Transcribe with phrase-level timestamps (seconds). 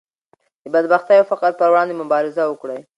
[0.63, 2.79] د بدبختۍ او فقر پر وړاندې مبارزه وکړئ.